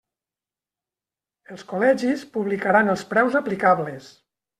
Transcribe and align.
Els 1.55 1.65
col·legis 1.73 2.23
publicaran 2.37 2.89
els 2.95 3.05
preus 3.13 3.37
aplicables. 3.41 4.09